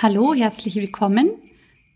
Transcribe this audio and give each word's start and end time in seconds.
Hallo, 0.00 0.32
herzlich 0.32 0.76
willkommen. 0.76 1.30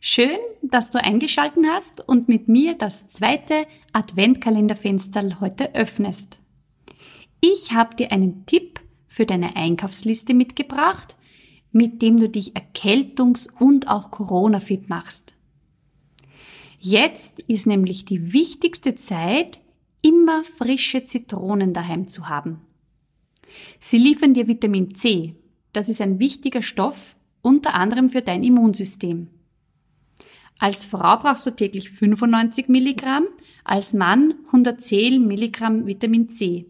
Schön, 0.01 0.37
dass 0.61 0.91
du 0.91 1.01
eingeschalten 1.01 1.69
hast 1.69 2.01
und 2.09 2.27
mit 2.27 2.49
mir 2.49 2.75
das 2.75 3.07
zweite 3.07 3.65
Adventkalenderfenster 3.93 5.39
heute 5.39 5.77
öffnest. 5.77 6.41
Ich 7.41 7.75
habe 7.75 7.95
dir 7.95 8.11
einen 8.11 8.45
Tipp 8.45 8.81
für 9.07 9.25
deine 9.25 9.55
Einkaufsliste 9.55 10.35
mitgebracht, 10.35 11.17
mit 11.71 12.03
dem 12.03 12.19
du 12.19 12.29
dich 12.29 12.57
erkältungs- 12.57 13.49
und 13.61 13.87
auch 13.87 14.11
Corona-fit 14.11 14.89
machst. 14.89 15.37
Jetzt 16.81 17.39
ist 17.39 17.69
nämlich 17.69 18.05
die 18.05 18.33
wichtigste 18.33 18.97
Zeit, 18.97 19.61
immer 20.03 20.43
frische 20.43 21.05
Zitronen 21.05 21.73
daheim 21.73 22.09
zu 22.09 22.29
haben. 22.29 22.63
Sie 23.79 23.99
liefern 23.99 24.35
dir 24.35 24.49
Vitamin 24.49 24.93
C. 24.93 25.37
Das 25.73 25.89
ist 25.89 26.01
ein 26.01 26.19
wichtiger 26.19 26.63
Stoff, 26.63 27.15
unter 27.43 27.75
anderem 27.75 28.09
für 28.09 28.23
dein 28.23 28.43
Immunsystem. 28.43 29.29
Als 30.59 30.85
Frau 30.85 31.17
brauchst 31.19 31.45
du 31.47 31.51
täglich 31.51 31.91
95 31.91 32.69
Milligramm, 32.69 33.27
als 33.65 33.93
Mann 33.93 34.35
110 34.47 35.27
Milligramm 35.27 35.87
Vitamin 35.87 36.29
C. 36.29 36.67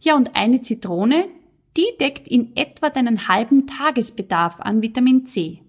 Ja, 0.00 0.16
und 0.16 0.36
eine 0.36 0.62
Zitrone, 0.62 1.26
die 1.76 1.86
deckt 2.00 2.28
in 2.28 2.56
etwa 2.56 2.90
deinen 2.90 3.28
halben 3.28 3.66
Tagesbedarf 3.66 4.60
an 4.60 4.82
Vitamin 4.82 5.26
C. 5.26 5.60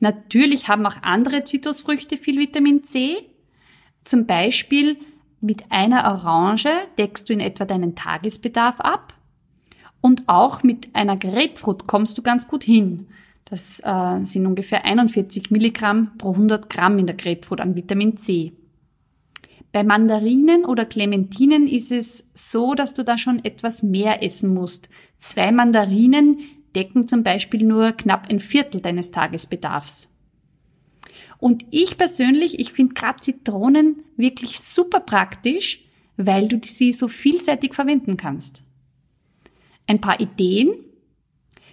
Natürlich 0.00 0.68
haben 0.68 0.86
auch 0.86 1.02
andere 1.02 1.44
Zitrusfrüchte 1.44 2.16
viel 2.16 2.38
Vitamin 2.38 2.84
C. 2.84 3.16
Zum 4.04 4.26
Beispiel 4.26 4.96
mit 5.40 5.70
einer 5.70 6.04
Orange 6.04 6.70
deckst 6.96 7.28
du 7.28 7.32
in 7.32 7.40
etwa 7.40 7.64
deinen 7.64 7.94
Tagesbedarf 7.94 8.80
ab. 8.80 9.14
Und 10.00 10.28
auch 10.28 10.62
mit 10.62 10.94
einer 10.94 11.16
Grapefruit 11.16 11.86
kommst 11.86 12.16
du 12.18 12.22
ganz 12.22 12.48
gut 12.48 12.64
hin. 12.64 13.08
Das 13.44 13.80
äh, 13.84 14.24
sind 14.24 14.46
ungefähr 14.46 14.84
41 14.84 15.50
Milligramm 15.50 16.12
pro 16.18 16.32
100 16.32 16.68
Gramm 16.68 16.98
in 16.98 17.06
der 17.06 17.16
Grapefruit 17.16 17.60
an 17.60 17.76
Vitamin 17.76 18.16
C. 18.16 18.52
Bei 19.72 19.84
Mandarinen 19.84 20.64
oder 20.64 20.84
Clementinen 20.84 21.66
ist 21.66 21.92
es 21.92 22.26
so, 22.34 22.74
dass 22.74 22.94
du 22.94 23.04
da 23.04 23.18
schon 23.18 23.44
etwas 23.44 23.82
mehr 23.82 24.22
essen 24.22 24.54
musst. 24.54 24.88
Zwei 25.18 25.52
Mandarinen 25.52 26.38
decken 26.74 27.08
zum 27.08 27.22
Beispiel 27.22 27.64
nur 27.64 27.92
knapp 27.92 28.28
ein 28.30 28.40
Viertel 28.40 28.80
deines 28.80 29.10
Tagesbedarfs. 29.10 30.08
Und 31.38 31.64
ich 31.70 31.96
persönlich, 31.96 32.58
ich 32.58 32.72
finde 32.72 32.94
gerade 32.94 33.20
Zitronen 33.20 34.02
wirklich 34.16 34.58
super 34.60 35.00
praktisch, 35.00 35.84
weil 36.16 36.48
du 36.48 36.58
sie 36.62 36.92
so 36.92 37.08
vielseitig 37.08 37.74
verwenden 37.74 38.16
kannst. 38.16 38.64
Ein 39.88 40.00
paar 40.00 40.20
Ideen. 40.20 40.74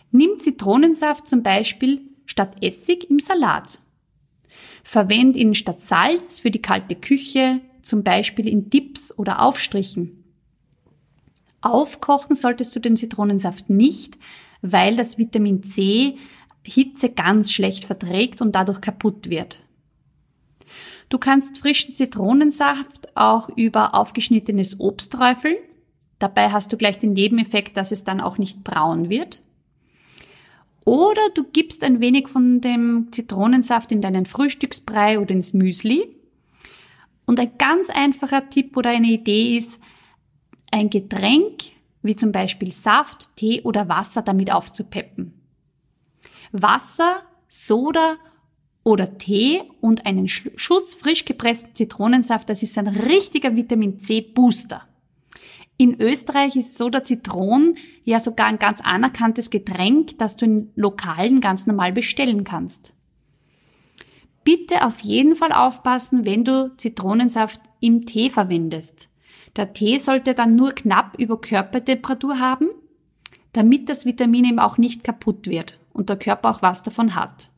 Nimm 0.10 0.40
Zitronensaft 0.40 1.28
zum 1.28 1.44
Beispiel 1.44 2.02
statt 2.26 2.56
Essig 2.62 3.10
im 3.10 3.20
Salat. 3.20 3.78
Verwend 4.84 5.36
ihn 5.36 5.54
statt 5.54 5.82
Salz 5.82 6.40
für 6.40 6.50
die 6.50 6.62
kalte 6.62 6.96
Küche, 6.96 7.60
zum 7.82 8.04
Beispiel 8.04 8.48
in 8.48 8.70
Dips 8.70 9.14
oder 9.16 9.42
Aufstrichen. 9.42 10.24
Aufkochen 11.60 12.36
solltest 12.36 12.74
du 12.76 12.80
den 12.80 12.96
Zitronensaft 12.96 13.70
nicht, 13.70 14.18
weil 14.62 14.96
das 14.96 15.18
Vitamin 15.18 15.62
C 15.62 16.18
Hitze 16.64 17.10
ganz 17.10 17.52
schlecht 17.52 17.86
verträgt 17.86 18.42
und 18.42 18.56
dadurch 18.56 18.82
kaputt 18.82 19.30
wird. 19.30 19.60
Du 21.10 21.18
kannst 21.18 21.60
frischen 21.60 21.94
Zitronensaft 21.94 23.16
auch 23.16 23.50
über 23.50 23.94
aufgeschnittenes 23.94 24.80
Obst 24.80 25.12
träufeln 25.12 25.58
Dabei 26.20 26.52
hast 26.52 26.72
du 26.72 26.78
gleich 26.78 26.98
den 26.98 27.14
Nebeneffekt, 27.14 27.78
dass 27.78 27.92
es 27.92 28.04
dann 28.04 28.22
auch 28.22 28.38
nicht 28.38 28.64
braun 28.64 29.10
wird. 29.10 29.42
Oder 30.86 31.22
du 31.34 31.44
gibst 31.44 31.84
ein 31.84 32.00
wenig 32.00 32.28
von 32.28 32.62
dem 32.62 33.08
Zitronensaft 33.12 33.92
in 33.92 34.02
deinen 34.02 34.26
Frühstücksbrei 34.26 35.20
oder 35.20 35.32
ins 35.32 35.54
Müsli. 35.54 36.16
Und 37.26 37.40
ein 37.40 37.58
ganz 37.58 37.90
einfacher 37.90 38.50
Tipp 38.50 38.78
oder 38.78 38.92
eine 38.92 39.08
Idee 39.08 39.58
ist, 39.58 39.82
ein 40.72 40.90
Getränk 40.90 41.64
wie 42.04 42.16
zum 42.16 42.32
Beispiel 42.32 42.72
Saft, 42.72 43.36
Tee 43.36 43.64
oder 43.64 43.90
Wasser 43.90 44.22
damit 44.22 44.52
aufzupeppen. 44.52 45.34
Wasser, 46.52 47.24
Soda 47.48 48.18
oder 48.84 49.18
Tee 49.18 49.64
und 49.82 50.06
einen 50.06 50.28
Schuss 50.28 50.94
frisch 50.94 51.26
gepressten 51.26 51.74
Zitronensaft, 51.74 52.48
das 52.48 52.62
ist 52.62 52.78
ein 52.78 52.88
richtiger 52.88 53.56
Vitamin 53.56 54.00
C 54.00 54.22
Booster. 54.22 54.88
In 55.78 56.00
Österreich 56.00 56.56
ist 56.56 56.78
Soda 56.78 57.04
Zitron 57.04 57.76
ja 58.04 58.20
sogar 58.20 58.48
ein 58.48 58.60
ganz 58.60 58.80
anerkanntes 58.82 59.50
Getränk, 59.50 60.18
das 60.18 60.38
du 60.38 60.46
in 60.46 60.72
Lokalen 60.76 61.42
ganz 61.42 61.68
normal 61.68 61.92
bestellen 61.92 62.46
kannst. 62.46 62.94
Bitte 64.46 64.86
auf 64.86 65.00
jeden 65.02 65.36
Fall 65.36 65.52
aufpassen, 65.52 66.26
wenn 66.26 66.44
du 66.44 66.72
Zitronensaft 66.78 67.60
im 67.82 68.06
Tee 68.06 68.30
verwendest. 68.30 69.10
Der 69.56 69.74
Tee 69.74 69.98
sollte 69.98 70.34
dann 70.34 70.56
nur 70.56 70.74
knapp 70.74 71.20
über 71.20 71.42
Körpertemperatur 71.42 72.40
haben, 72.40 72.68
damit 73.54 73.90
das 73.90 74.06
Vitamin 74.06 74.46
eben 74.46 74.60
auch 74.60 74.78
nicht 74.78 75.04
kaputt 75.04 75.48
wird 75.48 75.80
und 75.94 76.10
der 76.10 76.18
Körper 76.18 76.52
auch 76.52 76.62
was 76.62 76.84
davon 76.84 77.16
hat. 77.16 77.50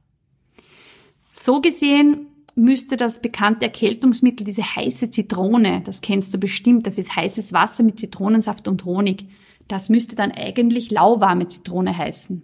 So 1.34 1.62
gesehen 1.62 2.28
müsste 2.58 2.98
das 2.98 3.22
bekannte 3.22 3.66
Erkältungsmittel, 3.66 4.46
diese 4.46 4.76
heiße 4.76 5.12
Zitrone, 5.12 5.82
das 5.86 6.02
kennst 6.02 6.34
du 6.34 6.40
bestimmt, 6.40 6.88
das 6.88 6.98
ist 6.98 7.16
heißes 7.16 7.54
Wasser 7.54 7.84
mit 7.84 8.00
Zitronensaft 8.00 8.68
und 8.68 8.84
Honig, 8.84 9.28
das 9.68 9.90
müsste 9.90 10.16
dann 10.16 10.32
eigentlich 10.32 10.92
lauwarme 10.92 11.48
Zitrone 11.48 11.96
heißen. 11.96 12.42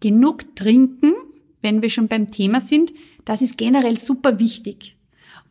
Genug 0.00 0.54
trinken, 0.56 1.14
wenn 1.62 1.80
wir 1.80 1.88
schon 1.88 2.08
beim 2.08 2.30
Thema 2.30 2.60
sind, 2.60 2.92
das 3.24 3.40
ist 3.40 3.56
generell 3.56 3.98
super 3.98 4.38
wichtig. 4.38 4.98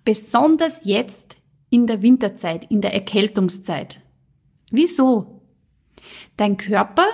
Besonders 0.06 0.86
jetzt 0.86 1.38
in 1.72 1.88
der 1.88 2.04
Winterzeit, 2.04 2.70
in 2.70 2.81
der 2.81 2.94
Erkältungszeit. 2.94 4.02
Wieso? 4.70 5.42
Dein 6.38 6.58
Körper, 6.58 7.08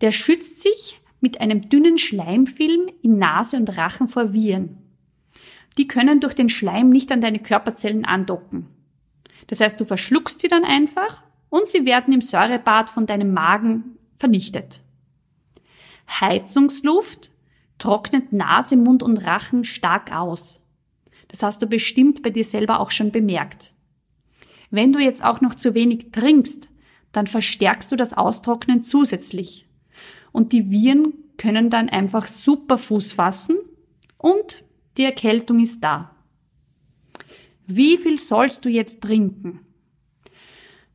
der 0.00 0.12
schützt 0.12 0.62
sich 0.62 1.00
mit 1.20 1.40
einem 1.40 1.68
dünnen 1.68 1.98
Schleimfilm 1.98 2.88
in 3.02 3.18
Nase 3.18 3.56
und 3.56 3.76
Rachen 3.76 4.06
vor 4.06 4.32
Viren 4.32 4.83
die 5.78 5.88
können 5.88 6.20
durch 6.20 6.34
den 6.34 6.48
Schleim 6.48 6.90
nicht 6.90 7.10
an 7.10 7.20
deine 7.20 7.40
Körperzellen 7.40 8.04
andocken. 8.04 8.66
Das 9.46 9.60
heißt, 9.60 9.80
du 9.80 9.84
verschluckst 9.84 10.40
sie 10.40 10.48
dann 10.48 10.64
einfach 10.64 11.22
und 11.50 11.66
sie 11.66 11.84
werden 11.84 12.14
im 12.14 12.20
Säurebad 12.20 12.90
von 12.90 13.06
deinem 13.06 13.32
Magen 13.32 13.98
vernichtet. 14.16 14.80
Heizungsluft 16.08 17.30
trocknet 17.78 18.32
Nase, 18.32 18.76
Mund 18.76 19.02
und 19.02 19.18
Rachen 19.18 19.64
stark 19.64 20.14
aus. 20.14 20.60
Das 21.28 21.42
hast 21.42 21.62
du 21.62 21.66
bestimmt 21.66 22.22
bei 22.22 22.30
dir 22.30 22.44
selber 22.44 22.80
auch 22.80 22.90
schon 22.90 23.10
bemerkt. 23.10 23.74
Wenn 24.70 24.92
du 24.92 24.98
jetzt 24.98 25.24
auch 25.24 25.40
noch 25.40 25.54
zu 25.54 25.74
wenig 25.74 26.10
trinkst, 26.12 26.68
dann 27.12 27.26
verstärkst 27.26 27.90
du 27.92 27.96
das 27.96 28.12
Austrocknen 28.12 28.82
zusätzlich. 28.82 29.68
Und 30.32 30.52
die 30.52 30.70
Viren 30.70 31.14
können 31.36 31.70
dann 31.70 31.88
einfach 31.88 32.26
super 32.26 32.78
Fuß 32.78 33.12
fassen 33.12 33.56
und 34.18 34.63
die 34.96 35.04
Erkältung 35.04 35.58
ist 35.58 35.82
da. 35.82 36.10
Wie 37.66 37.96
viel 37.96 38.18
sollst 38.18 38.64
du 38.64 38.68
jetzt 38.68 39.02
trinken? 39.02 39.60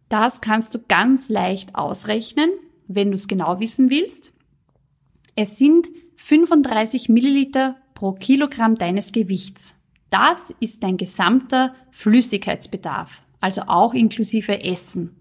Das 0.08 0.42
kannst 0.42 0.74
du 0.74 0.80
ganz 0.80 1.30
leicht 1.30 1.76
ausrechnen, 1.76 2.50
wenn 2.88 3.12
du 3.12 3.16
es 3.16 3.28
genau 3.28 3.60
wissen 3.60 3.90
willst. 3.90 4.34
Es 5.36 5.58
sind 5.58 5.88
35 6.16 7.10
Milliliter 7.10 7.78
pro 7.94 8.14
Kilogramm 8.14 8.76
deines 8.76 9.12
Gewichts. 9.12 9.76
Das 10.10 10.54
ist 10.60 10.84
dein 10.84 10.98
gesamter 10.98 11.76
Flüssigkeitsbedarf, 11.92 13.22
also 13.40 13.62
auch 13.68 13.94
inklusive 13.94 14.64
Essen. 14.64 15.16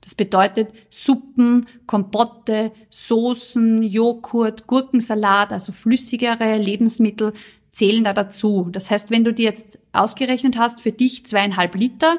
Das 0.00 0.14
bedeutet 0.14 0.72
Suppen, 0.90 1.66
Kompotte, 1.86 2.72
Soßen, 2.90 3.82
Joghurt, 3.82 4.66
Gurkensalat, 4.66 5.52
also 5.52 5.72
flüssigere 5.72 6.56
Lebensmittel 6.58 7.34
zählen 7.72 8.04
da 8.04 8.12
dazu. 8.12 8.68
Das 8.70 8.90
heißt, 8.90 9.10
wenn 9.10 9.24
du 9.24 9.32
dir 9.32 9.46
jetzt 9.46 9.78
ausgerechnet 9.92 10.56
hast, 10.58 10.80
für 10.80 10.92
dich 10.92 11.26
zweieinhalb 11.26 11.74
Liter, 11.74 12.18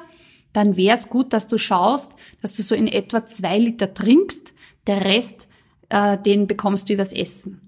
dann 0.51 0.77
wäre 0.77 0.95
es 0.95 1.09
gut, 1.09 1.33
dass 1.33 1.47
du 1.47 1.57
schaust, 1.57 2.13
dass 2.41 2.55
du 2.55 2.63
so 2.63 2.75
in 2.75 2.87
etwa 2.87 3.25
zwei 3.25 3.57
Liter 3.57 3.93
trinkst. 3.93 4.53
Der 4.87 5.05
Rest, 5.05 5.47
äh, 5.89 6.17
den 6.17 6.47
bekommst 6.47 6.89
du 6.89 6.93
übers 6.93 7.13
Essen. 7.13 7.61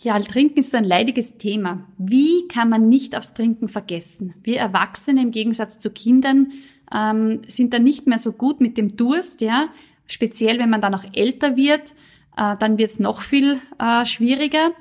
Ja, 0.00 0.18
Trinken 0.18 0.60
ist 0.60 0.72
so 0.72 0.76
ein 0.76 0.84
leidiges 0.84 1.38
Thema. 1.38 1.86
Wie 1.96 2.48
kann 2.48 2.68
man 2.68 2.88
nicht 2.88 3.16
aufs 3.16 3.34
Trinken 3.34 3.68
vergessen? 3.68 4.34
Wir 4.42 4.58
Erwachsene 4.58 5.22
im 5.22 5.30
Gegensatz 5.30 5.78
zu 5.78 5.90
Kindern 5.90 6.52
ähm, 6.92 7.40
sind 7.46 7.72
da 7.72 7.78
nicht 7.78 8.08
mehr 8.08 8.18
so 8.18 8.32
gut 8.32 8.60
mit 8.60 8.76
dem 8.76 8.96
Durst, 8.96 9.40
ja. 9.40 9.68
Speziell 10.06 10.58
wenn 10.58 10.70
man 10.70 10.80
dann 10.80 10.94
auch 10.94 11.04
älter 11.12 11.56
wird, 11.56 11.92
äh, 12.36 12.56
dann 12.58 12.78
wird 12.78 12.90
es 12.90 12.98
noch 12.98 13.22
viel 13.22 13.60
äh, 13.78 14.04
schwieriger. 14.04 14.72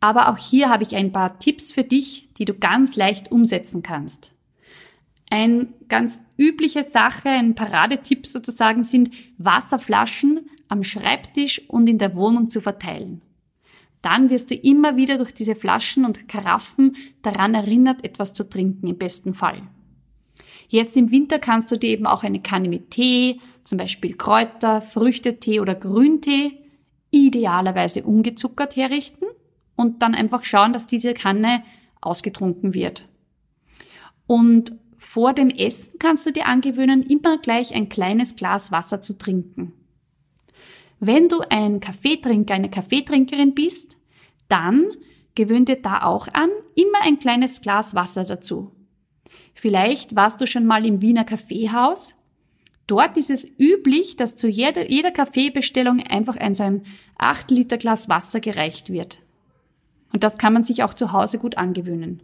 Aber 0.00 0.28
auch 0.28 0.38
hier 0.38 0.68
habe 0.68 0.84
ich 0.84 0.94
ein 0.94 1.12
paar 1.12 1.38
Tipps 1.38 1.72
für 1.72 1.84
dich, 1.84 2.28
die 2.34 2.44
du 2.44 2.54
ganz 2.54 2.96
leicht 2.96 3.32
umsetzen 3.32 3.82
kannst. 3.82 4.32
Ein 5.30 5.74
ganz 5.88 6.20
übliche 6.36 6.84
Sache, 6.84 7.28
ein 7.28 7.54
Paradetipp 7.54 8.26
sozusagen 8.26 8.84
sind 8.84 9.10
Wasserflaschen 9.38 10.48
am 10.68 10.84
Schreibtisch 10.84 11.62
und 11.68 11.88
in 11.88 11.98
der 11.98 12.14
Wohnung 12.14 12.50
zu 12.50 12.60
verteilen 12.60 13.22
dann 14.06 14.30
wirst 14.30 14.52
du 14.52 14.54
immer 14.54 14.96
wieder 14.96 15.18
durch 15.18 15.34
diese 15.34 15.56
Flaschen 15.56 16.04
und 16.04 16.28
Karaffen 16.28 16.94
daran 17.22 17.54
erinnert, 17.54 18.04
etwas 18.04 18.34
zu 18.34 18.48
trinken, 18.48 18.86
im 18.86 18.98
besten 18.98 19.34
Fall. 19.34 19.62
Jetzt 20.68 20.96
im 20.96 21.10
Winter 21.10 21.40
kannst 21.40 21.72
du 21.72 21.76
dir 21.76 21.90
eben 21.90 22.06
auch 22.06 22.22
eine 22.22 22.40
Kanne 22.40 22.68
mit 22.68 22.92
Tee, 22.92 23.40
zum 23.64 23.78
Beispiel 23.78 24.14
Kräuter, 24.14 24.80
Früchtetee 24.80 25.58
oder 25.58 25.74
Grüntee, 25.74 26.52
idealerweise 27.10 28.04
ungezuckert 28.04 28.76
herrichten 28.76 29.26
und 29.76 30.02
dann 30.02 30.14
einfach 30.14 30.44
schauen, 30.44 30.72
dass 30.72 30.86
diese 30.86 31.14
Kanne 31.14 31.62
ausgetrunken 32.00 32.74
wird. 32.74 33.06
Und 34.26 34.72
vor 34.96 35.32
dem 35.32 35.50
Essen 35.50 35.98
kannst 35.98 36.26
du 36.26 36.32
dir 36.32 36.46
angewöhnen, 36.46 37.02
immer 37.02 37.38
gleich 37.38 37.74
ein 37.74 37.88
kleines 37.88 38.36
Glas 38.36 38.72
Wasser 38.72 39.02
zu 39.02 39.16
trinken. 39.16 39.72
Wenn 40.98 41.28
du 41.28 41.40
ein 41.50 41.80
Kaffeetrinker, 41.80 42.54
eine 42.54 42.70
Kaffeetrinkerin 42.70 43.54
bist, 43.54 43.98
dann 44.48 44.86
gewöhn 45.34 45.64
dir 45.64 45.76
da 45.76 46.02
auch 46.02 46.28
an, 46.28 46.48
immer 46.74 47.02
ein 47.02 47.18
kleines 47.18 47.60
Glas 47.60 47.94
Wasser 47.94 48.24
dazu. 48.24 48.72
Vielleicht 49.54 50.16
warst 50.16 50.40
du 50.40 50.46
schon 50.46 50.66
mal 50.66 50.84
im 50.86 51.02
Wiener 51.02 51.24
Kaffeehaus. 51.24 52.14
Dort 52.86 53.16
ist 53.16 53.30
es 53.30 53.46
üblich, 53.58 54.16
dass 54.16 54.36
zu 54.36 54.48
jeder, 54.48 54.88
jeder 54.90 55.10
Kaffeebestellung 55.10 56.00
einfach 56.00 56.36
ein 56.36 56.54
so 56.54 56.64
ein 56.64 56.86
8 57.18 57.50
Liter 57.50 57.78
Glas 57.78 58.08
Wasser 58.08 58.40
gereicht 58.40 58.90
wird. 58.90 59.20
Und 60.12 60.24
das 60.24 60.38
kann 60.38 60.52
man 60.52 60.62
sich 60.62 60.82
auch 60.82 60.94
zu 60.94 61.12
Hause 61.12 61.38
gut 61.38 61.58
angewöhnen. 61.58 62.22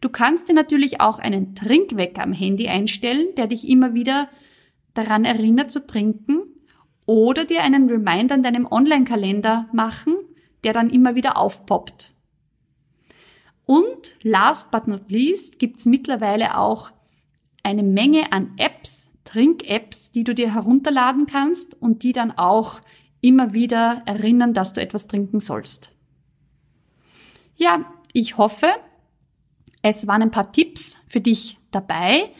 Du 0.00 0.08
kannst 0.08 0.48
dir 0.48 0.54
natürlich 0.54 1.00
auch 1.00 1.18
einen 1.18 1.54
Trinkwecker 1.54 2.22
am 2.22 2.32
Handy 2.32 2.68
einstellen, 2.68 3.28
der 3.36 3.46
dich 3.46 3.68
immer 3.68 3.94
wieder 3.94 4.28
daran 4.92 5.24
erinnert 5.24 5.70
zu 5.70 5.86
trinken 5.86 6.42
oder 7.06 7.44
dir 7.44 7.62
einen 7.62 7.88
Reminder 7.88 8.34
in 8.34 8.42
deinem 8.42 8.66
Online-Kalender 8.66 9.68
machen, 9.72 10.14
der 10.62 10.72
dann 10.72 10.90
immer 10.90 11.14
wieder 11.14 11.36
aufpoppt. 11.36 12.12
Und 13.66 14.14
last 14.22 14.70
but 14.70 14.86
not 14.86 15.10
least 15.10 15.58
gibt's 15.58 15.86
mittlerweile 15.86 16.58
auch 16.58 16.92
eine 17.62 17.82
Menge 17.82 18.32
an 18.32 18.52
Apps, 18.58 19.10
Trink-Apps, 19.24 20.12
die 20.12 20.24
du 20.24 20.34
dir 20.34 20.52
herunterladen 20.52 21.26
kannst 21.26 21.80
und 21.80 22.02
die 22.02 22.12
dann 22.12 22.30
auch 22.32 22.80
immer 23.22 23.54
wieder 23.54 24.02
erinnern, 24.04 24.52
dass 24.52 24.74
du 24.74 24.82
etwas 24.82 25.06
trinken 25.08 25.40
sollst. 25.40 25.93
Ja, 27.56 27.84
ich 28.12 28.36
hoffe, 28.36 28.68
es 29.82 30.06
waren 30.06 30.22
ein 30.22 30.30
paar 30.30 30.52
Tipps 30.52 30.98
für 31.08 31.20
dich 31.20 31.58
dabei. 31.70 32.30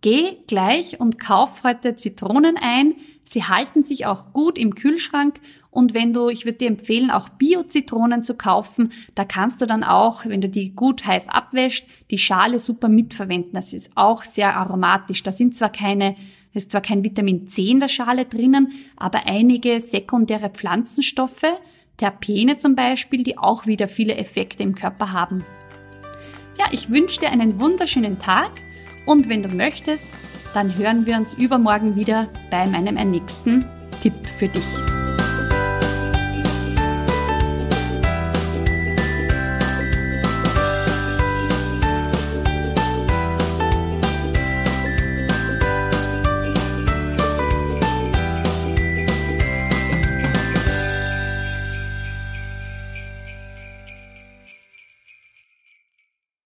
Geh 0.00 0.36
gleich 0.46 1.00
und 1.00 1.18
kauf 1.18 1.62
heute 1.64 1.96
Zitronen 1.96 2.56
ein. 2.56 2.94
Sie 3.24 3.44
halten 3.44 3.82
sich 3.82 4.06
auch 4.06 4.32
gut 4.32 4.56
im 4.56 4.74
Kühlschrank 4.74 5.40
und 5.76 5.92
wenn 5.92 6.14
du, 6.14 6.30
ich 6.30 6.46
würde 6.46 6.56
dir 6.56 6.68
empfehlen, 6.68 7.10
auch 7.10 7.28
Bio-Zitronen 7.28 8.24
zu 8.24 8.34
kaufen, 8.34 8.92
da 9.14 9.26
kannst 9.26 9.60
du 9.60 9.66
dann 9.66 9.84
auch, 9.84 10.24
wenn 10.24 10.40
du 10.40 10.48
die 10.48 10.74
gut 10.74 11.04
heiß 11.04 11.28
abwäscht, 11.28 11.86
die 12.10 12.16
Schale 12.16 12.58
super 12.58 12.88
mitverwenden. 12.88 13.52
Das 13.52 13.74
ist 13.74 13.90
auch 13.94 14.24
sehr 14.24 14.56
aromatisch. 14.56 15.22
Da 15.22 15.32
sind 15.32 15.54
zwar 15.54 15.70
keine, 15.70 16.16
ist 16.54 16.70
zwar 16.70 16.80
kein 16.80 17.04
Vitamin 17.04 17.46
C 17.46 17.68
in 17.72 17.80
der 17.80 17.88
Schale 17.88 18.24
drinnen, 18.24 18.72
aber 18.96 19.26
einige 19.26 19.80
sekundäre 19.80 20.48
Pflanzenstoffe, 20.48 21.44
Terpene 21.96 22.56
zum 22.58 22.74
Beispiel, 22.74 23.22
die 23.22 23.38
auch 23.38 23.66
wieder 23.66 23.88
viele 23.88 24.16
Effekte 24.16 24.62
im 24.62 24.74
Körper 24.74 25.12
haben. 25.12 25.44
Ja, 26.58 26.66
ich 26.70 26.90
wünsche 26.90 27.20
dir 27.20 27.30
einen 27.30 27.60
wunderschönen 27.60 28.18
Tag 28.18 28.50
und 29.06 29.28
wenn 29.28 29.42
du 29.42 29.48
möchtest, 29.48 30.06
dann 30.54 30.76
hören 30.76 31.06
wir 31.06 31.16
uns 31.16 31.34
übermorgen 31.34 31.96
wieder 31.96 32.28
bei 32.50 32.66
meinem 32.66 32.94
nächsten 33.10 33.64
Tipp 34.02 34.14
für 34.38 34.48
dich. 34.48 34.85